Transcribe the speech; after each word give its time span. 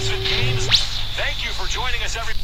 CrossFit 0.00 0.24
Games. 0.24 0.66
Thank 1.22 1.44
you 1.44 1.50
for 1.58 1.66
joining 1.68 2.02
us, 2.02 2.16
every. 2.16 2.34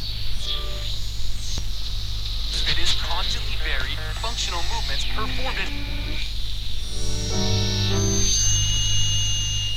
It 2.73 2.79
is 2.85 2.93
constantly 3.01 3.57
varied, 3.65 3.99
functional 4.25 4.63
movements 4.73 5.05
performed 5.17 5.71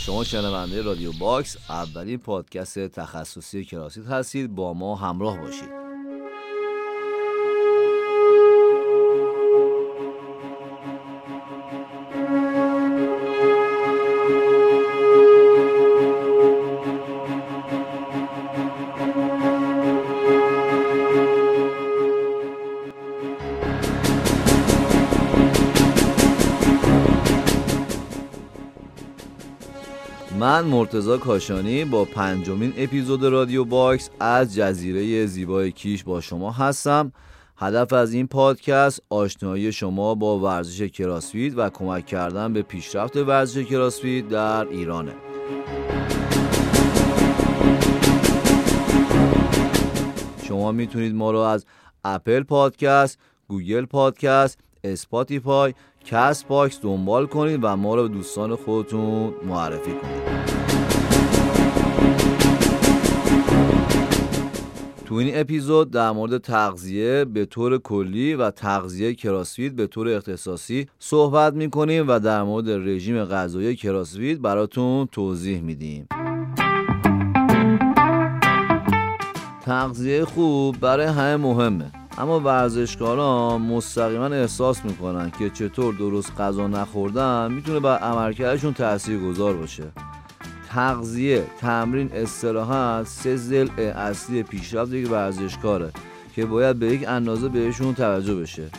شما 0.05 0.23
شنونده 0.23 0.81
رادیو 0.81 1.11
باکس 1.11 1.57
اولین 1.69 2.17
پادکست 2.17 2.87
تخصصی 2.87 3.65
کراسیت 3.65 4.07
هستید 4.07 4.55
با 4.55 4.73
ما 4.73 4.95
همراه 4.95 5.37
باشید 5.37 5.88
مرتضی 30.79 31.17
کاشانی 31.17 31.85
با 31.85 32.05
پنجمین 32.05 32.73
اپیزود 32.77 33.23
رادیو 33.23 33.65
باکس 33.65 34.09
از 34.19 34.55
جزیره 34.55 35.25
زیبای 35.25 35.71
کیش 35.71 36.03
با 36.03 36.21
شما 36.21 36.51
هستم. 36.51 37.11
هدف 37.57 37.93
از 37.93 38.13
این 38.13 38.27
پادکست 38.27 39.01
آشنایی 39.09 39.71
شما 39.71 40.15
با 40.15 40.39
ورزش 40.39 40.81
CrossFit 40.81 41.57
و 41.57 41.69
کمک 41.69 42.05
کردن 42.05 42.53
به 42.53 42.61
پیشرفت 42.61 43.17
ورزش 43.17 43.65
CrossFit 43.65 44.29
در 44.29 44.67
ایرانه. 44.67 45.11
شما 50.43 50.71
می‌تونید 50.71 51.15
ما 51.15 51.31
رو 51.31 51.39
از 51.39 51.65
Apple 52.03 52.43
Podcast، 52.43 53.19
Google 53.47 53.85
Podcast، 53.85 54.59
Spotify 54.83 55.73
Castbox 56.05 56.79
دنبال 56.81 57.25
کنید 57.25 57.59
و 57.63 57.75
ما 57.75 57.95
رو 57.95 58.01
به 58.01 58.09
دوستان 58.09 58.55
خودتون 58.55 59.33
معرفی 59.45 59.91
کنید. 59.91 60.28
تو 65.09 65.15
این 65.15 65.31
اپیزود 65.33 65.91
در 65.91 66.11
مورد 66.11 66.37
تغذیه 66.37 67.25
به 67.25 67.45
طور 67.45 67.77
کلی 67.77 68.33
و 68.33 68.51
تغذیه 68.51 69.13
CrossFit 69.13 69.75
به 69.75 69.87
طور 69.87 70.09
اختصاصی 70.09 70.87
صحبت 70.99 71.53
می‌کنیم 71.53 72.07
و 72.07 72.19
در 72.19 72.43
مورد 72.43 72.69
رژیم 72.69 73.25
غذایی 73.25 73.75
CrossFit 73.75 74.41
براتون 74.41 75.07
توضیح 75.11 75.61
میدیم. 75.61 76.07
تغذیه 79.61 80.25
خوب 80.25 80.79
برای 80.79 81.05
همه 81.05 81.37
مهمه 81.37 81.91
اما 82.17 82.39
ورزشکاران 82.39 83.61
مستقیما 83.61 84.25
احساس 84.25 84.85
می‌کنن 84.85 85.31
که 85.39 85.49
چطور 85.49 85.93
درست 85.93 86.33
غذا 86.39 86.67
نخوردن 86.67 87.51
می‌تونه 87.51 87.79
بر 87.79 87.97
عملکردشون 87.97 88.73
تأثیر 88.73 89.19
گذار 89.19 89.53
باشه. 89.53 89.83
تغذیه 90.69 91.43
تمرین 91.61 92.09
استراحت 92.13 93.07
سه 93.07 93.35
ضلع 93.35 93.81
اصلی 93.95 94.43
پیشرفت 94.43 94.93
یک 94.93 95.11
ورزشکاره 95.11 95.91
که 96.35 96.45
باید 96.45 96.79
به 96.79 96.87
یک 96.87 97.07
اندازه 97.07 97.49
بهشون 97.49 97.93
توجه 97.93 98.35
بشه. 98.35 98.69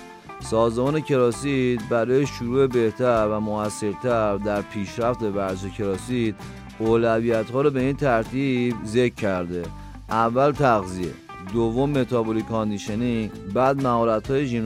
سازمان 0.40 1.00
کراسید 1.00 1.88
برای 1.88 2.26
شروع 2.26 2.66
بهتر 2.66 3.28
و 3.28 3.40
موثرتر 3.40 4.36
در 4.36 4.62
پیشرفت 4.62 5.22
ورزش 5.22 5.70
کراسید 5.78 6.34
اولویت 6.78 7.50
ها 7.50 7.62
رو 7.62 7.70
به 7.70 7.80
این 7.80 7.96
ترتیب 7.96 8.74
ذکر 8.84 9.14
کرده. 9.14 9.62
اول 10.10 10.52
تغذیه 10.52 11.12
دوم 11.52 11.90
metabolic 11.90 12.46
conditioning 12.46 13.30
بعد 13.54 13.82
مهارت 13.82 14.30
های 14.30 14.60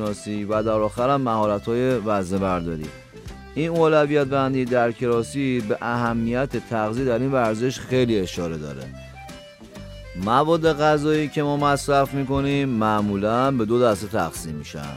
و 0.44 0.62
در 0.62 0.70
آخر 0.70 1.10
هم 1.10 1.20
مهارت 1.20 1.68
های 1.68 1.98
وزنه 1.98 2.38
برداری 2.38 2.86
این 3.54 3.68
اولویت 3.68 4.26
بندی 4.26 4.64
در 4.64 4.92
CrossFit 4.92 5.60
به 5.68 5.78
اهمیت 5.82 6.68
تغذیه 6.68 7.04
در 7.04 7.18
این 7.18 7.32
ورزش 7.32 7.78
خیلی 7.78 8.18
اشاره 8.18 8.58
داره. 8.58 8.82
مواد 10.24 10.72
غذایی 10.72 11.28
که 11.28 11.42
ما 11.42 11.56
مصرف 11.56 12.14
می‌کنیم 12.14 12.68
معمولا 12.68 13.50
به 13.50 13.64
دو 13.64 13.82
دسته 13.82 14.06
تقسیم 14.06 14.54
میشن. 14.54 14.94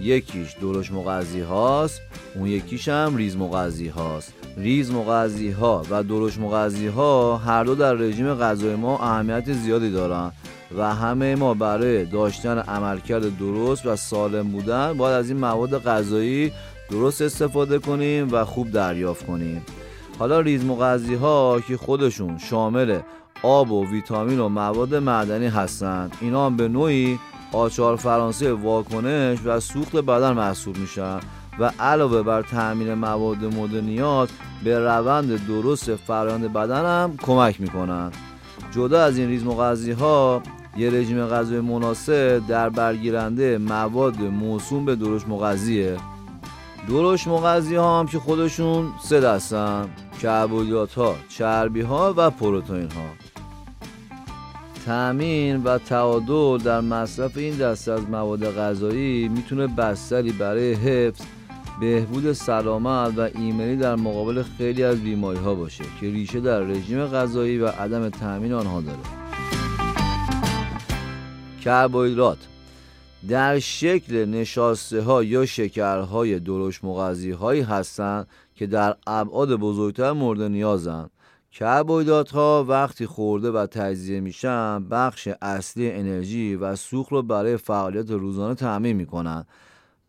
یکیش 0.00 0.52
درشت 0.52 0.92
مغذی 0.92 1.40
هاست 1.40 2.00
اون 2.34 2.46
یکیش 2.46 2.88
هم 2.88 3.16
ریز 3.16 3.36
مغذی 3.36 3.88
هاست. 3.88 4.32
ریز 4.56 4.90
مغذی 4.90 5.50
ها 5.50 5.82
و 5.90 6.02
درشت 6.02 6.38
مغذی 6.38 6.86
ها 6.86 7.36
هر 7.36 7.64
دو 7.64 7.74
در 7.74 7.94
رژیم 7.94 8.34
غذایی 8.34 8.74
ما 8.74 8.98
اهمیت 8.98 9.52
زیادی 9.52 9.90
دارن 9.90 10.32
و 10.78 10.94
همه 10.94 11.34
ما 11.34 11.54
برای 11.54 12.04
داشتن 12.04 12.58
عملکرد 12.58 13.38
درست 13.38 13.86
و 13.86 13.96
سالم 13.96 14.48
بودن 14.48 14.92
باید 14.92 15.16
از 15.16 15.30
این 15.30 15.38
مواد 15.38 15.82
غذایی 15.82 16.52
درست 16.90 17.22
استفاده 17.22 17.78
کنیم 17.78 18.28
و 18.32 18.44
خوب 18.44 18.70
دریافت 18.70 19.26
کنیم. 19.26 19.62
حالا 20.18 20.40
ریز 20.40 20.64
مغذی 20.64 21.14
ها 21.14 21.60
که 21.68 21.76
خودشون 21.76 22.38
شامل 22.38 22.98
آب 23.42 23.72
و 23.72 23.86
ویتامین 23.90 24.40
و 24.40 24.48
مواد 24.48 24.94
معدنی 24.94 25.46
هستند 25.46 26.16
اینا 26.20 26.46
هم 26.46 26.56
به 26.56 26.68
نوعی 26.68 27.18
آچار 27.52 27.96
فرانسه 27.96 28.52
واکنش 28.52 29.38
و 29.44 29.60
سوخت 29.60 29.96
بدن 29.96 30.32
محسوب 30.32 30.76
میشن 30.76 31.20
و 31.58 31.72
علاوه 31.80 32.22
بر 32.22 32.42
تأمین 32.42 32.94
مواد 32.94 33.44
مورد 33.44 34.28
به 34.64 34.78
روند 34.78 35.46
درست 35.46 35.96
فرآیند 35.96 36.52
بدن 36.52 36.84
هم 36.84 37.16
کمک 37.16 37.60
می‌کنن. 37.60 38.12
جدا 38.70 39.04
از 39.04 39.18
این 39.18 39.28
ریز 39.28 39.44
مغذی 39.44 39.92
ها 39.92 40.42
یه 40.76 40.90
رژیم 40.90 41.26
غذایی 41.26 41.60
مناسب 41.60 42.46
در 42.46 42.68
برگیرنده 42.68 43.58
مواد 43.58 44.20
موسوم 44.20 44.84
به 44.84 44.96
درش 44.96 45.28
مغذیه. 45.28 45.96
درش 46.88 47.26
مغذی 47.26 47.76
ها 47.76 48.00
هم 48.00 48.06
که 48.06 48.18
خودشون 48.18 48.92
سه 49.02 49.20
دستن. 49.20 49.88
کربوهیدرات 50.22 50.94
ها 50.94 51.14
چربی 51.28 51.80
ها 51.80 52.14
و 52.16 52.30
پروتئین 52.30 52.90
ها 52.90 53.06
تأمین 54.86 55.62
و 55.62 55.78
تعادل 55.78 56.58
در 56.58 56.80
مصرف 56.80 57.36
این 57.36 57.56
دسته 57.56 57.92
از 57.92 58.10
مواد 58.10 58.56
غذایی 58.56 59.28
می‌تونه 59.28 59.66
بستری 59.66 60.32
برای 60.32 60.72
حفظ 60.72 61.20
بهبود 61.80 62.32
سلامت 62.32 63.18
و 63.18 63.20
ایمنی 63.20 63.76
در 63.76 63.96
مقابل 63.96 64.42
خیلی 64.42 64.84
از 64.84 65.00
بیماری 65.00 65.38
ها 65.38 65.54
باشه 65.54 65.84
که 66.00 66.06
ریشه 66.06 66.40
در 66.40 66.60
رژیم 66.60 67.06
غذایی 67.06 67.58
و 67.58 67.66
عدم 67.68 68.08
تأمین 68.08 68.52
آنها 68.52 68.80
داره. 68.80 68.98
کربوهیدرات 71.64 72.38
در 73.26 73.58
شکل 73.58 74.24
نشاسته 74.24 75.02
ها 75.02 75.24
یا 75.24 75.46
شکرهای 75.46 76.40
درشت 76.40 76.84
مغذی 76.84 77.30
هایی 77.30 77.60
هستند 77.60 78.26
که 78.54 78.66
در 78.66 78.96
ابعاد 79.06 79.54
بزرگتر 79.54 80.12
مورد 80.12 80.42
نیازند. 80.42 81.10
کربوهیدرات 81.52 82.30
ها 82.30 82.64
وقتی 82.68 83.06
خورده 83.06 83.50
و 83.50 83.66
تجزیه 83.66 84.20
میشن 84.20 84.88
بخش 84.88 85.28
اصلی 85.42 85.90
انرژی 85.90 86.56
و 86.56 86.76
سوخت 86.76 87.12
رو 87.12 87.22
برای 87.22 87.56
فعالیت 87.56 88.10
روزانه 88.10 88.54
تعمین 88.54 88.96
می‌کنن. 88.96 89.44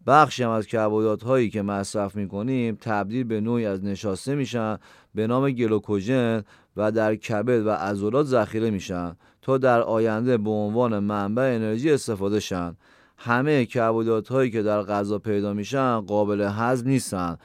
بخشی 0.07 0.43
هم 0.43 0.49
از 0.49 0.67
کربوهیدرات 0.67 1.23
هایی 1.23 1.49
که 1.49 1.61
مصرف 1.61 2.15
می‌کنیم 2.15 2.77
تبدیل 2.81 3.23
به 3.23 3.41
نوعی 3.41 3.65
از 3.65 3.83
نشاسته 3.83 4.35
میشن 4.35 4.77
به 5.15 5.27
نام 5.27 5.51
گلوکوژن 5.51 6.43
و 6.77 6.91
در 6.91 7.15
کبد 7.15 7.65
و 7.65 7.69
عضلات 7.69 8.25
ذخیره 8.25 8.69
میشن 8.69 9.15
تا 9.41 9.57
در 9.57 9.81
آینده 9.81 10.37
به 10.37 10.49
عنوان 10.49 10.99
منبع 10.99 11.55
انرژی 11.55 11.91
استفاده 11.91 12.39
شن. 12.39 12.75
همه 13.21 13.65
کربوهیدرات 13.65 14.27
هایی 14.29 14.51
که 14.51 14.61
در 14.61 14.81
غذا 14.81 15.19
پیدا 15.19 15.53
میشن 15.53 15.99
قابل 15.99 16.41
هضم 16.41 16.87
نیستن. 16.87 17.37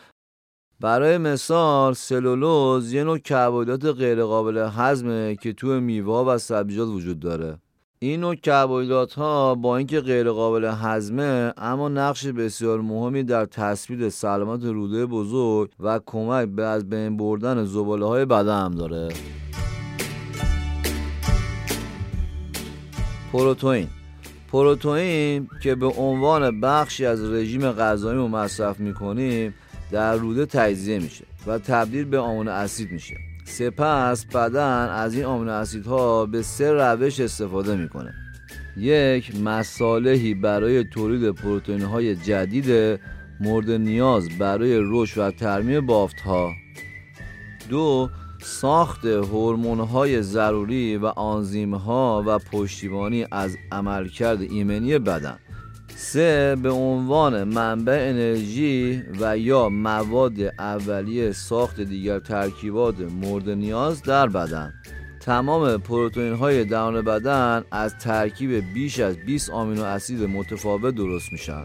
برای 0.80 1.18
مثال 1.18 1.94
سلولوز 1.94 2.92
یه 2.92 3.04
نوع 3.04 3.18
کربوهیدرات 3.18 3.84
غیر 3.84 4.24
قابل 4.24 4.68
هضمه 4.76 5.36
که 5.36 5.52
توی 5.52 5.80
میوه 5.80 6.26
و 6.26 6.38
سبزیجات 6.38 6.88
وجود 6.88 7.20
داره. 7.20 7.58
این 7.98 8.20
نوع 8.20 8.34
کربوهیدرات 8.34 9.12
ها 9.12 9.54
با 9.54 9.76
اینکه 9.76 10.00
غیر 10.00 10.30
قابل 10.30 10.64
هضمه 10.64 11.52
اما 11.56 11.88
نقش 11.88 12.26
بسیار 12.26 12.80
مهمی 12.80 13.22
در 13.22 13.44
تثبیت 13.44 14.08
سلامت 14.08 14.64
روده 14.64 15.06
بزرگ 15.06 15.70
و 15.80 16.00
کمک 16.06 16.48
به 16.48 16.62
از 16.62 16.88
بین 16.88 17.16
بردن 17.16 17.64
زباله 17.64 18.06
های 18.06 18.24
بدن 18.24 18.64
هم 18.64 18.74
داره. 18.74 19.08
پروتئین 23.32 23.88
پروتئین 24.54 25.48
که 25.60 25.74
به 25.74 25.86
عنوان 25.86 26.60
بخشی 26.60 27.06
از 27.06 27.24
رژیم 27.24 27.72
غذایی 27.72 28.16
رو 28.16 28.28
مصرف 28.28 28.80
می‌کنیم 28.80 29.54
در 29.90 30.14
روده 30.16 30.46
تجزیه 30.46 30.98
میشه 30.98 31.24
و 31.46 31.58
تبدیل 31.58 32.04
به 32.04 32.18
آمونو 32.18 32.50
اسید 32.50 32.92
میشه. 32.92 33.16
سپس 33.44 34.24
بدن 34.24 34.88
از 34.88 35.14
این 35.14 35.24
آمینو 35.24 35.52
اسیدها 35.52 36.26
به 36.26 36.42
سه 36.42 36.72
روش 36.72 37.20
استفاده 37.20 37.76
می‌کنه. 37.76 38.14
یک 38.76 39.40
مصالحی 39.40 40.34
برای 40.34 40.84
تولید 40.84 41.30
پروتئین 41.30 41.82
های 41.82 42.16
جدید 42.16 43.00
مورد 43.40 43.70
نیاز 43.70 44.28
برای 44.38 44.78
رشد 44.82 45.20
و 45.20 45.30
ترمیم 45.30 45.86
بافت 45.86 46.20
ها 46.20 46.52
دو 47.68 48.08
ساخت 48.44 49.06
های 49.92 50.22
ضروری 50.22 50.96
و 50.96 51.06
ها 51.76 52.24
و 52.26 52.38
پشتیبانی 52.38 53.26
از 53.30 53.56
عملکرد 53.72 54.42
ایمنی 54.42 54.98
بدن. 54.98 55.38
سه 55.96 56.56
به 56.62 56.70
عنوان 56.70 57.44
منبع 57.44 58.06
انرژی 58.10 59.02
و 59.20 59.38
یا 59.38 59.68
مواد 59.68 60.40
اولیه 60.58 61.32
ساخت 61.32 61.80
دیگر 61.80 62.18
ترکیبات 62.18 62.94
مورد 63.00 63.50
نیاز 63.50 64.02
در 64.02 64.26
بدن. 64.26 64.74
تمام 65.20 65.80
پروتئین 65.80 66.34
های 66.34 66.64
درون 66.64 67.02
بدن 67.02 67.64
از 67.70 67.98
ترکیب 67.98 68.74
بیش 68.74 69.00
از 69.00 69.16
20 69.16 69.50
آمینو 69.50 69.82
اسید 69.82 70.22
متفاوت 70.22 70.94
درست 70.94 71.32
میشن. 71.32 71.64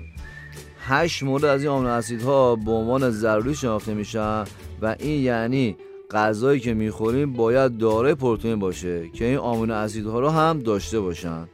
8 0.87 1.23
مورد 1.23 1.45
از 1.45 1.61
این 1.61 1.69
آمینو 1.69 1.89
اسیدها 1.89 2.55
به 2.55 2.71
عنوان 2.71 3.09
ضروری 3.09 3.55
شناخته 3.55 3.93
میشن 3.93 4.43
و 4.81 4.95
این 4.99 5.23
یعنی 5.23 5.77
غذایی 6.11 6.59
که 6.59 6.73
می‌خوریم 6.73 7.33
باید 7.33 7.77
دارای 7.77 8.15
پروتئین 8.15 8.59
باشه 8.59 9.09
که 9.09 9.25
این 9.25 9.37
آمینو 9.37 9.73
اسیدها 9.73 10.19
رو 10.19 10.29
هم 10.29 10.59
داشته 10.59 10.99
باشن. 10.99 11.47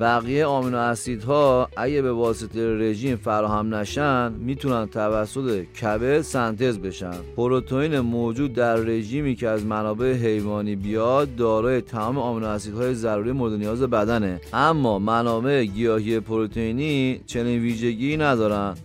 بقیه 0.00 0.46
آمینو 0.46 0.76
اسیدها 0.76 1.68
اگه 1.76 2.02
به 2.02 2.12
واسطه 2.12 2.78
رژیم 2.78 3.16
فراهم 3.16 3.74
نشن 3.74 4.32
می‌تونن 4.32 4.86
توسط 4.86 5.62
کبد 5.62 6.20
سنتز 6.20 6.78
بشن. 6.78 7.14
پروتئین 7.36 8.00
موجود 8.00 8.52
در 8.52 8.76
رژیمی 8.76 9.34
که 9.34 9.48
از 9.48 9.64
منابع 9.64 10.12
حیوانی 10.12 10.76
بیاد 10.76 11.36
دارای 11.36 11.80
تمام 11.80 12.18
آمینو 12.18 12.46
اسیدهای 12.46 12.94
ضروری 12.94 13.32
مورد 13.32 13.52
نیاز 13.52 13.82
بدنه. 13.82 14.40
اما 14.52 14.98
منابع 14.98 15.64
گیاهی 15.64 16.20
پروتئینی 16.20 17.20
چنین 17.26 17.60
ویژگی 17.60 18.16
ندارن. 18.16 18.76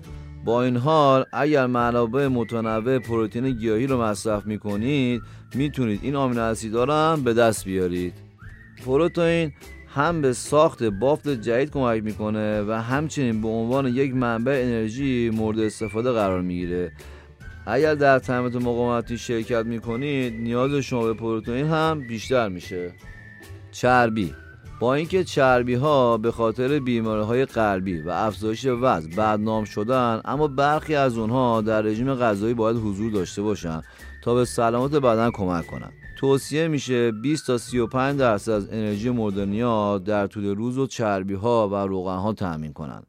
با 0.46 0.64
این 0.64 0.78
حال 0.78 1.26
اگر 1.34 1.66
منابع 1.66 2.28
متنوع 2.28 3.00
پروتئین 3.00 3.52
گیاهی 3.52 3.88
رو 3.88 4.02
مصرف 4.02 4.46
می‌کنید 4.46 5.22
می‌تونید 5.56 6.00
این 6.04 6.16
آمینو 6.16 6.42
اسیدها 6.42 7.14
هم 7.14 7.24
به 7.24 7.34
دست 7.34 7.66
بیارید. 7.66 8.14
پروتئین 8.86 9.54
هم 9.88 10.22
به 10.22 10.34
ساخت 10.34 10.84
بافت 10.84 11.30
جدید 11.30 11.72
کمک 11.72 12.04
می‌کنه 12.04 12.62
و 12.62 12.72
همچنین 12.72 13.42
به 13.42 13.48
عنوان 13.48 13.88
یک 13.88 14.16
منبع 14.16 14.62
انرژی 14.66 15.30
مورد 15.30 15.60
استفاده 15.60 16.12
قرار 16.12 16.42
می‌گیره. 16.42 16.92
اگر 17.66 17.96
در 17.96 18.20
تمرینات 18.20 18.56
مقاومتی 18.56 19.18
شرکت 19.18 19.66
می‌کنید 19.66 20.34
نیاز 20.34 20.74
شما 20.74 21.04
به 21.04 21.14
پروتئین 21.14 21.66
هم 21.66 22.08
بیشتر 22.08 22.50
میشه. 22.50 22.92
چربی 23.72 24.34
با 24.80 24.94
اینکه 24.94 25.24
چربی 25.24 25.74
ها 25.74 26.18
به 26.18 26.32
خاطر 26.32 26.80
بیماری 26.80 27.24
های 27.24 27.46
قلبی 27.46 28.02
و 28.02 28.10
افزایش 28.10 28.66
وزن 28.66 29.10
بدنام 29.10 29.64
شدن 29.64 30.22
اما 30.26 30.48
برخی 30.48 30.96
از 30.96 31.18
اونها 31.18 31.62
در 31.62 31.82
رژیم 31.82 32.16
غذایی 32.16 32.54
باید 32.54 32.78
حضور 32.78 33.12
داشته 33.12 33.42
باشند 33.42 33.84
تا 34.24 34.36
به 34.36 34.46
سلامت 34.46 34.92
بدن 34.92 35.32
کمک 35.32 35.68
کنند 35.68 35.94
توصیه 36.20 36.68
میشه 36.68 37.12
20 37.12 37.48
تا 37.48 37.58
35 37.58 38.20
درصد 38.20 38.52
از 38.52 38.70
انرژی 38.72 39.10
مورد 39.10 39.40
نیاز 39.40 40.04
در 40.04 40.28
طول 40.28 40.46
روز 40.46 40.78
و 40.78 40.88
چربی 40.88 41.34
ها 41.34 41.70
و 41.70 41.76
روغن 41.76 42.18
ها 42.18 42.34
تامین 42.34 42.74
کنند 42.74 43.08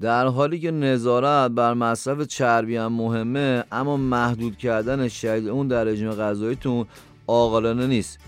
در 0.00 0.26
حالی 0.26 0.58
که 0.58 0.70
نظارت 0.70 1.50
بر 1.50 1.74
مصرف 1.74 2.22
چربی 2.22 2.76
هم 2.76 2.92
مهمه 2.92 3.64
اما 3.72 3.96
محدود 3.96 4.58
کردن 4.58 5.08
شدید 5.08 5.48
اون 5.48 5.68
در 5.68 5.84
رژیم 5.84 6.10
غذاییتون 6.10 6.86
عاقلانه 7.28 7.86
نیست. 7.86 8.18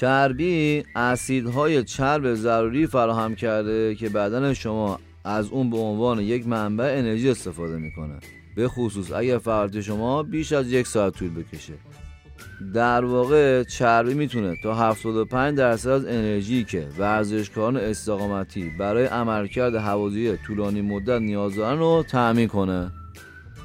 چربی 0.00 0.84
اسیدهای 0.96 1.84
چرب 1.84 2.34
ضروری 2.34 2.86
فراهم 2.86 3.34
کرده 3.34 3.94
که 3.94 4.08
بدن 4.08 4.52
شما 4.52 4.98
از 5.24 5.48
اون 5.48 5.70
به 5.70 5.76
عنوان 5.76 6.20
یک 6.20 6.46
منبع 6.46 6.94
انرژی 6.98 7.30
استفاده 7.30 7.76
می‌کنه. 7.76 8.18
به 8.56 8.68
خصوص 8.68 9.12
اگر 9.12 9.38
فعالیت 9.38 9.80
شما 9.80 10.22
بیش 10.22 10.52
از 10.52 10.72
یک 10.72 10.86
ساعت 10.86 11.12
طول 11.12 11.30
بکشه. 11.30 11.72
در 12.74 13.04
واقع 13.04 13.64
چربی 13.64 14.14
می‌تونه 14.14 14.54
تا 14.62 14.74
75 14.74 15.58
درصد 15.58 15.88
از 15.88 16.06
انرژی 16.06 16.64
که 16.64 16.88
ورزشکاران 16.98 17.76
استقامتی 17.76 18.70
برای 18.78 19.06
عملکرد 19.06 19.74
هوازی 19.74 20.36
طولانی 20.36 20.82
مدت 20.82 21.20
نیاز 21.20 21.56
دارن 21.56 21.78
رو 21.78 22.04
تأمین 22.08 22.48
کنه. 22.48 22.92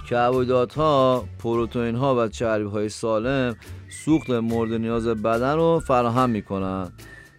کربوهیدرات 0.10 0.74
ها، 0.74 1.26
پروتئین 1.40 1.96
ها 1.96 2.16
و 2.16 2.28
چربی 2.28 2.70
های 2.70 2.90
سالم 2.90 3.56
سوخت 3.92 4.30
مورد 4.30 4.74
نیاز 4.74 5.08
بدن 5.08 5.56
رو 5.56 5.82
فراهم 5.88 6.30
می‌کنن. 6.30 6.92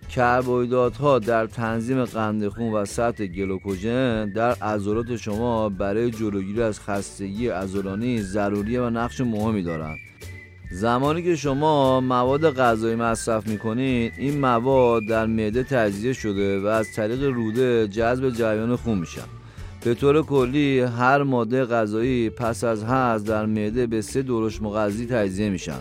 کربوهیدرات 0.08 0.96
ها 0.96 1.18
در 1.18 1.46
تنظیم 1.46 2.04
قند 2.04 2.48
خون 2.48 2.72
و 2.72 2.84
سطح 2.84 3.26
گلوکوژن 3.26 4.32
در 4.32 4.54
عضلات 4.54 5.16
شما 5.16 5.68
برای 5.68 6.10
جلوگیری 6.10 6.62
از 6.62 6.80
خستگی 6.80 7.48
عضلانی 7.48 8.22
ضروری 8.22 8.76
و 8.76 8.90
نقش 8.90 9.20
مهمی 9.20 9.62
دارند 9.62 9.96
زمانی 10.72 11.22
که 11.22 11.36
شما 11.36 12.00
مواد 12.00 12.50
غذایی 12.50 12.96
مصرف 12.96 13.46
می‌کنید 13.46 14.12
این 14.18 14.40
مواد 14.40 15.02
در 15.08 15.26
معده 15.26 15.62
تجزیه 15.62 16.12
شده 16.12 16.60
و 16.60 16.66
از 16.66 16.92
طریق 16.96 17.22
روده 17.22 17.88
جذب 17.88 18.30
جریان 18.30 18.76
خون 18.76 18.98
میشن. 18.98 19.28
به 19.84 19.94
طور 19.94 20.22
کلی 20.22 20.80
هر 20.80 21.22
ماده 21.22 21.64
غذایی 21.64 22.30
پس 22.30 22.64
از 22.64 22.84
هضم 22.84 23.24
در 23.24 23.46
معده 23.46 23.86
به 23.86 24.02
سه 24.02 24.22
دورش 24.22 24.62
مغذی 24.62 25.06
تجزیه 25.06 25.50
میشن. 25.50 25.78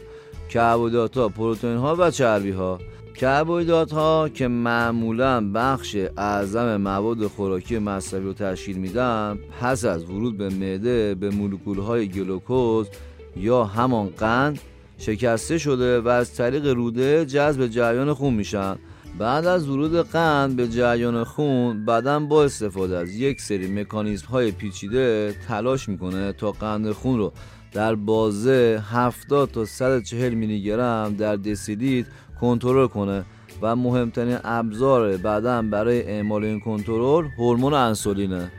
کربوهیدرات 0.51 1.17
ها 1.17 1.29
پروتئین 1.29 1.77
ها 1.77 1.95
و 1.99 2.11
چربی 2.11 2.51
ها 2.51 2.79
کربوهیدرات 3.15 3.93
ها 3.93 4.29
که 4.29 4.47
معمولا 4.47 5.51
بخش 5.53 5.97
اعظم 6.17 6.77
مواد 6.77 7.27
خوراکی 7.27 7.79
مصرفی 7.79 8.25
رو 8.25 8.33
تشکیل 8.33 8.77
میدن 8.77 9.39
پس 9.61 9.85
از 9.85 10.03
ورود 10.03 10.37
به 10.37 10.49
معده 10.49 11.15
به 11.15 11.29
مولکول 11.29 11.79
های 11.79 12.07
گلوکوز 12.07 12.87
یا 13.35 13.63
همان 13.63 14.07
قند 14.07 14.59
شکسته 14.97 15.57
شده 15.57 15.99
و 15.99 16.07
از 16.07 16.33
طریق 16.33 16.65
روده 16.65 17.25
جذب 17.25 17.67
جریان 17.67 18.13
خون 18.13 18.33
میشن. 18.33 18.75
بعد 19.17 19.45
از 19.45 19.69
ورود 19.69 20.01
قند 20.01 20.55
به 20.55 20.67
جریان 20.67 21.23
خون 21.23 21.85
بدن 21.85 22.27
با 22.27 22.43
استفاده 22.43 22.97
از 22.97 23.15
یک 23.15 23.41
سری 23.41 23.67
مکانیزم 23.67 24.27
های 24.27 24.51
پیچیده 24.51 25.35
تلاش 25.47 25.89
می‌کنه 25.89 26.33
تا 26.33 26.51
قند 26.51 26.91
خون 26.91 27.17
رو 27.17 27.33
در 27.71 27.95
بازه 27.95 28.83
70 28.91 29.51
تا 29.51 29.65
140 29.65 30.33
میلی 30.33 30.63
گرم 30.63 31.15
در 31.15 31.35
دسیلیت 31.35 32.05
کنترل 32.41 32.87
کنه 32.87 33.23
و 33.61 33.75
مهمترین 33.75 34.37
ابزار 34.43 35.17
بدن 35.17 35.69
برای 35.69 36.01
اعمال 36.01 36.43
این 36.43 36.59
کنترل 36.59 37.27
هورمون 37.37 37.73
انسولینه. 37.73 38.51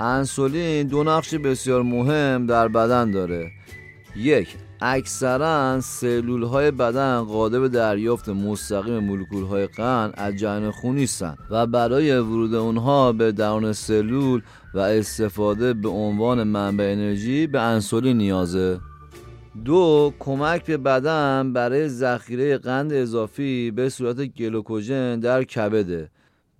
انسولین 0.00 0.86
دو 0.86 1.04
نقش 1.04 1.34
بسیار 1.34 1.82
مهم 1.82 2.46
در 2.46 2.68
بدن 2.68 3.10
داره. 3.10 3.50
یک 4.16 4.56
اکثرا 4.80 5.80
سلول 5.80 6.42
های 6.42 6.70
بدن 6.70 7.20
قادر 7.20 7.60
به 7.60 7.68
دریافت 7.68 8.28
مستقیم 8.28 8.98
مولکول 8.98 9.44
های 9.44 9.66
قند 9.66 10.14
از 10.16 10.36
جریان 10.36 10.70
خون 10.70 10.94
نیستن 10.94 11.36
و 11.50 11.66
برای 11.66 12.18
ورود 12.18 12.54
اونها 12.54 13.12
به 13.12 13.32
درون 13.32 13.72
سلول 13.72 14.42
و 14.74 14.78
استفاده 14.78 15.74
به 15.74 15.88
عنوان 15.88 16.42
منبع 16.42 16.92
انرژی 16.92 17.46
به 17.46 17.60
انسولین 17.60 18.16
نیازه. 18.16 18.80
دو 19.64 20.12
کمک 20.18 20.64
به 20.66 20.76
بدن 20.76 21.52
برای 21.52 21.88
ذخیره 21.88 22.58
قند 22.58 22.92
اضافی 22.92 23.70
به 23.70 23.88
صورت 23.88 24.20
گلوکوژن 24.20 25.20
در 25.20 25.44
کبده. 25.44 26.10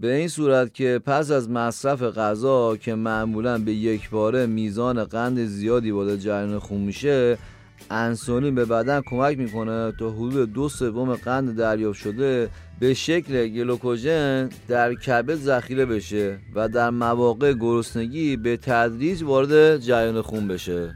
به 0.01 0.15
این 0.15 0.29
صورت 0.29 0.75
که 0.75 1.01
پس 1.07 1.31
از 1.31 1.51
مصرف 1.51 2.03
غذا 2.03 2.77
که 2.77 2.95
معمولا 2.95 3.59
به 3.59 3.73
یک 3.73 4.11
باره 4.11 4.47
میزان 4.47 5.05
قند 5.05 5.45
زیادی 5.45 5.91
وارد 5.91 6.17
جریان 6.17 6.59
خون 6.59 6.81
میشه 6.81 7.39
انسولین 7.91 8.55
به 8.55 8.65
بدن 8.65 9.01
کمک 9.07 9.39
می‌کنه 9.39 9.93
تا 9.99 10.11
حدود 10.11 10.53
دو 10.53 10.69
سوم 10.69 11.15
قند 11.15 11.57
دریافت 11.57 11.99
شده 11.99 12.49
به 12.81 12.95
شکل 12.95 13.49
گلوکوژن 13.49 14.49
در 14.69 14.95
کبد 14.95 15.35
ذخیره 15.35 15.87
بشه 15.87 16.39
و 16.55 16.69
در 16.69 16.91
مواقع 16.91 17.53
گرسنگی 17.53 18.37
به 18.37 18.57
تدریج 18.57 19.23
وارد 19.23 19.77
جریان 19.77 20.23
خون 20.23 20.49
بشه. 20.49 20.95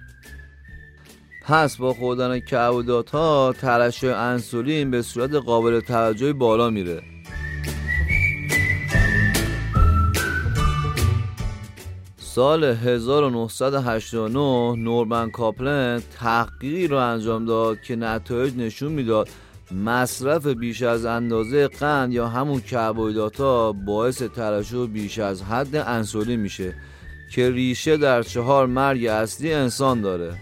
پس 1.45 1.77
با 1.77 1.95
خوردن 1.95 2.41
کربوهیدرات 2.41 3.11
ها 3.11 3.55
ترشح 3.61 4.19
انسولین 4.19 4.91
به 4.91 5.03
صورت 5.03 5.35
قابل 5.35 5.81
توجهی 5.81 6.33
بالا 6.33 6.71
میره. 6.71 7.03
سال 12.35 12.65
1989 12.65 14.77
نورمن 14.77 15.31
کاپلن 15.31 16.03
تحقیقی 16.19 16.87
رو 16.87 16.97
انجام 16.97 17.45
داد 17.45 17.83
که 17.83 17.97
نتایج 17.97 18.57
نشون 18.57 18.93
می‌داد 18.93 19.29
مصرف 19.85 20.47
بیش 20.47 20.83
از 20.83 21.05
اندازه 21.05 21.69
قند 21.69 22.13
یا 22.13 22.29
همون 22.29 22.61
کربوهیدرات 22.61 23.41
باعث 23.87 24.23
ترشح 24.23 24.87
بیش 24.87 25.19
از 25.19 25.43
حد 25.43 25.77
انسولین 25.77 26.41
میشه 26.41 26.75
که 27.35 27.51
ریشه 27.51 27.97
در 27.97 28.23
چهار 28.23 28.67
مرگ 28.67 29.05
اصلی 29.05 29.53
انسان 29.53 30.01
داره 30.01 30.35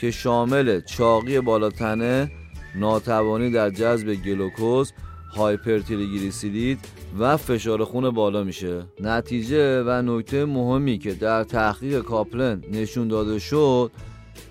که 0.00 0.10
شامل 0.10 0.80
چاقی 0.80 1.40
بالاتنه 1.40 2.30
ناتوانی 2.74 3.50
در 3.50 3.70
جذب 3.70 4.14
گلوکوز 4.14 4.92
hypertriglyceride 5.36 6.78
و 7.18 7.36
فشار 7.36 7.84
خون 7.84 8.10
بالا 8.10 8.44
میشه. 8.44 8.82
نتیجه 9.00 9.82
و 9.82 10.02
نکته 10.02 10.44
مهمی 10.44 10.98
که 10.98 11.14
در 11.14 11.44
تحقیق 11.44 12.02
کاپلن 12.02 12.62
نشون 12.72 13.08
داده 13.08 13.38
شد 13.38 13.90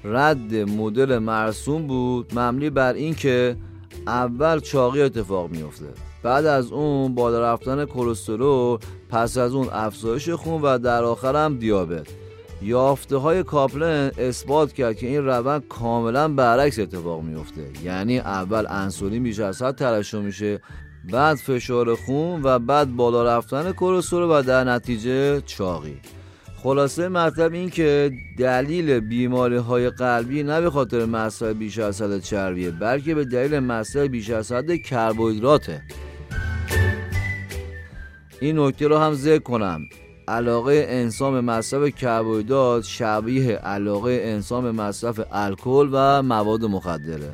رد 0.04 0.56
مدل 0.56 1.18
مرسوم 1.18 1.88
بود 1.88 2.40
مبنی 2.40 2.70
بر 2.70 2.94
اینکه 2.94 3.56
اول 4.08 4.60
چاقی 4.60 5.02
اتفاق 5.02 5.50
میفته 5.50 5.86
بعد 6.24 6.46
از 6.46 6.72
اون 6.72 7.16
بالا 7.16 7.54
رفتن 7.54 7.86
کلسترول 7.86 8.80
پس 9.10 9.38
از 9.38 9.54
اون 9.54 9.68
افزایش 9.72 10.30
خون 10.30 10.62
و 10.62 10.78
در 10.78 11.04
آخر 11.04 11.46
هم 11.46 11.58
دیابت. 11.58 12.08
یافته 12.62 13.18
های 13.18 13.44
کاپلن 13.44 14.12
اثبات 14.18 14.74
کرد 14.74 14.98
که 14.98 15.08
این 15.08 15.26
روند 15.26 15.68
کاملا 15.68 16.28
برعکس 16.28 16.80
اتفاق 16.80 17.22
میفته 17.22 17.70
یعنی 17.84 18.20
اول 18.20 18.66
انسولین 18.70 19.24
بیش 19.24 19.40
از 19.40 19.62
حد 19.62 19.76
ترشح 19.76 20.20
میشه 20.20 20.62
بعد 21.04 21.38
فشار 21.38 21.96
خون 21.96 22.42
و 22.44 22.60
بعد 22.60 22.96
بالا 22.96 23.38
رفتن 23.38 23.72
کلسترول 23.72 24.40
و 24.40 24.42
در 24.42 24.64
نتیجه 24.64 25.42
چاقی. 25.42 25.98
خلاصه 26.64 27.10
مطلب 27.10 27.54
این 27.54 27.70
که 27.70 28.12
دلیل 28.38 29.00
بیماری 29.00 29.58
های 29.58 29.90
قلبی 29.90 30.44
نه 30.44 30.62
به 30.62 30.70
خاطر 30.70 31.06
مصرف 31.06 31.56
بیش 31.56 31.80
از 31.80 32.02
حد 32.02 32.20
چربیه 32.20 32.72
بلکه 32.72 33.16
به 33.16 33.26
دلیل 33.26 33.60
مصرف 33.60 34.08
بیش 34.08 34.30
از 34.30 34.52
حد 34.52 34.76
کربوهیدراته. 34.76 35.82
این 38.42 38.60
نکته 38.60 38.88
رو 38.88 38.98
هم 38.98 39.14
ذکر 39.14 39.44
کنم. 39.44 39.82
علاقه 40.28 40.86
انسان 40.90 41.34
به 41.34 41.42
مصرف 41.42 41.90
کربوهیدرات 41.90 42.84
شبیه 42.84 43.56
علاقه 43.56 44.22
انسان 44.24 44.64
به 44.64 44.72
مصرف 44.72 45.20
الکل 45.32 45.90
و 45.92 46.22
مواد 46.24 46.66
مخدره. 46.66 47.34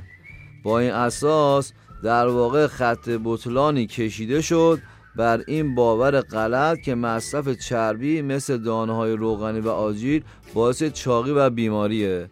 با 0.63 0.79
این 0.79 0.91
اساس 0.91 1.73
در 2.05 2.27
واقع 2.27 2.67
خط 2.67 3.09
بطلانی 3.23 3.87
کشیده 3.87 4.41
شد 4.41 4.79
بر 5.15 5.43
این 5.47 5.75
باور 5.75 6.21
غلط 6.21 6.79
که 6.81 6.95
مصرف 6.95 7.49
چربی 7.49 8.21
مثل 8.21 8.57
دانه 8.57 9.15
روغنی 9.15 9.59
و 9.59 9.69
آجیل 9.69 10.23
باعث 10.53 10.83
چاقی 10.83 11.31
و 11.31 11.49
بیماریه. 11.49 12.29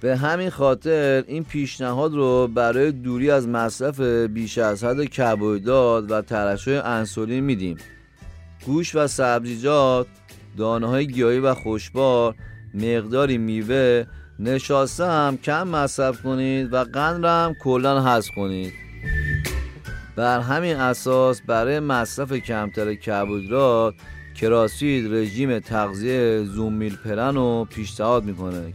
به 0.00 0.16
همین 0.16 0.50
خاطر 0.50 1.24
این 1.26 1.44
پیشنهاد 1.44 2.14
رو 2.14 2.48
برای 2.48 2.92
دوری 2.92 3.30
از 3.30 3.48
مصرف 3.48 4.00
بیش 4.00 4.58
از 4.58 4.84
حد 4.84 5.04
کربوهیدرات 5.04 6.04
و 6.10 6.22
ترشح 6.22 6.80
انسولین 6.84 7.44
میدیم. 7.44 7.76
گوش 8.66 8.94
و 8.94 9.06
سبزیجات 9.06 10.06
دانه 10.56 10.86
های 10.86 11.06
گیاهی 11.06 11.38
و 11.38 11.54
خوشبار 11.54 12.34
مقداری 12.74 13.38
میوه 13.38 14.04
نشاسته 14.38 15.06
هم 15.06 15.36
کم 15.36 15.68
مصرف 15.68 16.22
کنید 16.22 16.72
و 16.72 16.84
قند 16.84 17.24
هم 17.24 17.54
کلا 17.62 18.02
حذف 18.02 18.30
کنید. 18.36 18.72
بر 20.16 20.40
همین 20.40 20.76
اساس 20.76 21.42
برای 21.42 21.80
مصرف 21.80 22.32
کمتر 22.32 22.94
کربوهیدرات 22.94 23.94
کراسید 24.40 25.14
رژیم 25.14 25.58
تغذیه 25.58 26.44
زوم 26.44 26.72
میل 26.72 26.96
پلن 26.96 27.34
رو 27.34 27.66
پیشنهاد 27.70 28.24
می‌کنه. 28.24 28.72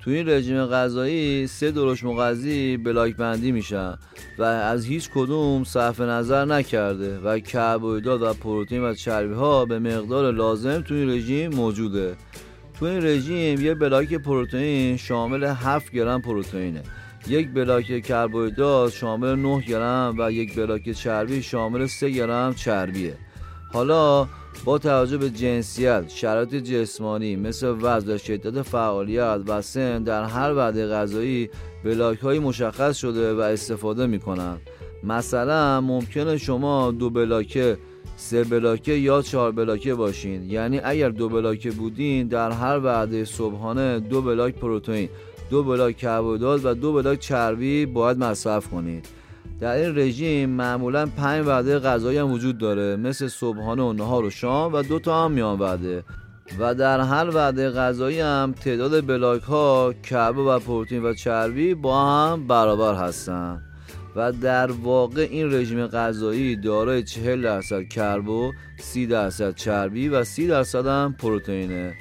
تو 0.00 0.10
این 0.10 0.28
رژیم 0.28 0.66
غذایی 0.66 1.46
سه 1.46 1.70
درش 1.70 2.04
مغذی 2.04 2.76
بلاک 2.76 3.16
بندی 3.16 3.52
میشن 3.52 3.98
و 4.38 4.42
از 4.42 4.84
هیچ 4.84 5.10
کدوم 5.14 5.64
صرف 5.64 6.00
نظر 6.00 6.44
نکرده 6.44 7.18
و 7.18 7.38
کربوهیدرات 7.38 8.20
و 8.20 8.34
پروتئین 8.34 8.82
و 8.82 8.94
چربی 8.94 9.34
ها 9.34 9.64
به 9.64 9.78
مقدار 9.78 10.32
لازم 10.32 10.80
تو 10.80 10.94
این 10.94 11.10
رژیم 11.10 11.54
موجوده. 11.54 12.16
تو 12.78 12.86
این 12.86 13.04
رژیم 13.04 13.60
یه 13.60 13.74
بلاک 13.74 14.14
پروتئین 14.14 14.96
شامل 14.96 15.44
7 15.44 15.92
گرم 15.92 16.22
پروتئینه. 16.22 16.82
یک 17.28 17.52
بلاک 17.52 18.02
کربوهیدرات 18.02 18.92
شامل 18.92 19.34
9 19.34 19.60
گرم 19.60 20.14
و 20.18 20.32
یک 20.32 20.54
بلاک 20.54 20.92
چربی 20.92 21.42
شامل 21.42 21.86
3 21.86 22.10
گرم 22.10 22.54
چربیه. 22.54 23.14
حالا 23.72 24.28
با 24.64 24.78
توجه 24.78 25.18
به 25.18 25.30
جنسیت 25.30 26.08
شرایط 26.08 26.54
جسمانی 26.54 27.36
مثل 27.36 27.76
وزن 27.80 28.14
و 28.14 28.18
شدت 28.18 28.62
فعالیت 28.62 29.40
و 29.46 29.62
سن 29.62 30.02
در 30.02 30.24
هر 30.24 30.54
وعده 30.54 30.88
غذایی 30.88 31.50
بلاک 31.84 32.18
های 32.18 32.38
مشخص 32.38 32.96
شده 32.96 33.34
و 33.34 33.40
استفاده 33.40 34.06
می 34.06 34.18
کنند 34.18 34.60
مثلا 35.04 35.80
ممکنه 35.80 36.38
شما 36.38 36.90
دو 36.90 37.10
بلاکه 37.10 37.78
سه 38.16 38.44
بلاکه 38.44 38.92
یا 38.92 39.22
چهار 39.22 39.52
بلاکه 39.52 39.94
باشین. 39.94 40.50
یعنی 40.50 40.80
اگر 40.84 41.08
دو 41.08 41.28
بلاکه 41.28 41.70
بودین 41.70 42.28
در 42.28 42.50
هر 42.50 42.80
وعده 42.80 43.24
صبحانه 43.24 44.00
دو 44.00 44.22
بلاک 44.22 44.54
پروتئین 44.54 45.08
دو 45.50 45.62
بلاک 45.62 45.96
کربوهیدرات 45.96 46.64
و 46.64 46.74
دو 46.74 46.92
بلاک 46.92 47.18
چربی 47.18 47.86
باید 47.86 48.18
مصرف 48.18 48.68
کنید. 48.68 49.08
در 49.60 49.72
این 49.72 49.98
رژیم 49.98 50.50
معمولا 50.50 51.06
پنج 51.06 51.46
وعده 51.46 51.78
غذایی 51.78 52.18
هم 52.18 52.32
وجود 52.32 52.58
داره 52.58 52.96
مثل 52.96 53.28
صبحانه 53.28 53.82
و 53.82 53.92
نهار 53.92 54.24
و 54.24 54.30
شام 54.30 54.74
و 54.74 54.82
دو 54.82 54.98
تا 54.98 55.24
هم 55.24 55.32
میان 55.32 55.58
وعده. 55.58 56.04
و 56.58 56.74
در 56.74 57.00
هر 57.00 57.30
وعده 57.34 57.70
غذایی 57.70 58.20
هم 58.20 58.54
تعداد 58.64 59.06
بلاک 59.06 59.42
ها 59.42 59.94
کربو 60.02 60.48
و 60.48 60.58
پروتئین 60.58 61.04
و 61.04 61.14
چربی 61.14 61.74
با 61.74 62.04
هم 62.04 62.46
برابر 62.46 62.94
هستند 62.94 63.62
و 64.16 64.32
در 64.32 64.72
واقع 64.72 65.28
این 65.30 65.54
رژیم 65.54 65.86
غذایی 65.86 66.56
دارای 66.56 67.02
40 67.02 67.42
درصد 67.42 67.82
کربو، 67.82 68.52
30 68.78 69.06
درصد 69.06 69.54
چربی 69.54 70.08
و 70.08 70.24
30 70.24 70.46
درصد 70.46 70.86
هم 70.86 71.14
پروتئینه. 71.18 71.94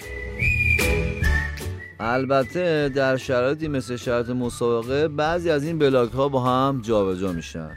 البته 1.99 2.89
در 2.95 3.17
شرایطی 3.17 3.67
مثل 3.67 3.95
شرایط 3.95 4.29
مسابقه 4.29 5.07
بعضی 5.07 5.49
از 5.49 5.63
این 5.63 5.79
بلاک 5.79 6.11
ها 6.11 6.29
با 6.29 6.43
هم 6.43 6.81
جابجا 6.81 7.31
میشن 7.31 7.71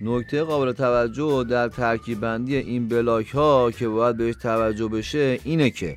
نکته 0.00 0.42
قابل 0.42 0.72
توجه 0.72 1.44
در 1.50 1.68
ترکیب 1.68 2.20
بندی 2.20 2.56
این 2.56 2.88
بلاک 2.88 3.28
ها 3.28 3.70
که 3.70 3.88
باید 3.88 4.16
بهش 4.16 4.34
توجه 4.42 4.88
بشه 4.88 5.38
اینه 5.44 5.70
که 5.70 5.96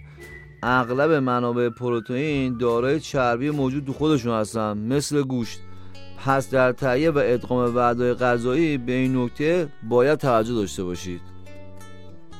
اغلب 0.64 1.12
منابع 1.12 1.70
پروتئین 1.70 2.58
دارای 2.58 3.00
چربی 3.00 3.50
موجود 3.50 3.86
تو 3.86 3.94
خودشون 3.94 4.34
هستن 4.34 4.78
مثل 4.78 5.22
گوشت 5.22 5.60
پس 6.28 6.50
در 6.50 6.72
تهیه 6.72 7.12
و 7.12 7.22
ادغام 7.24 7.76
وعدای 7.76 8.14
غذایی 8.14 8.78
به 8.78 8.92
این 8.92 9.18
نکته 9.18 9.68
باید 9.90 10.20
توجه 10.20 10.54
داشته 10.54 10.84
باشید. 10.84 11.22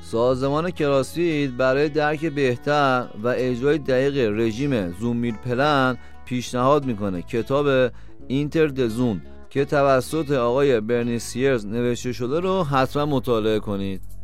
سازمان 0.02 0.72
کراسفید 0.72 1.58
برای 1.58 1.90
درک 1.90 2.26
بهتر 2.26 3.08
و 3.24 3.34
اجرای 3.38 3.78
دقیق 3.78 4.18
رژیم 4.18 4.92
زوم 4.92 5.18
میل 5.18 5.36
پلن 5.36 5.98
پیشنهاد 6.26 6.86
می‌کنه. 6.86 7.22
کتاب 7.22 7.92
اینتر 8.28 8.68
دزون 8.68 9.22
که 9.50 9.66
توسط 9.66 10.32
آقای 10.32 10.80
برنی 10.80 11.20
سیرز 11.20 11.66
نوشته 11.66 12.14
شده 12.14 12.40
رو 12.40 12.64
حتما 12.64 13.06
مطالعه 13.06 13.60
کنید. 13.60 14.17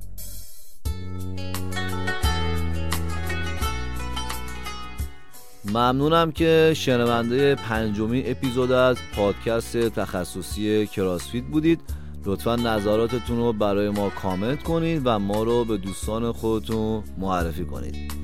ممنونم 5.65 6.31
که 6.31 6.73
شنونده 6.75 7.55
پنجمین 7.55 8.23
اپیزود 8.27 8.71
از 8.71 8.97
پادکست 9.15 9.77
تخصصی 9.77 10.87
کراسفیت 10.87 11.43
بودید. 11.43 11.81
لطفا 12.25 12.55
نظراتتون 12.55 13.37
رو 13.37 13.53
برای 13.53 13.89
ما 13.89 14.09
کامنت 14.09 14.63
کنید 14.63 15.01
و 15.05 15.19
ما 15.19 15.43
رو 15.43 15.65
به 15.65 15.77
دوستان 15.77 16.31
خودتون 16.31 17.03
معرفی 17.17 17.65
کنید. 17.65 18.22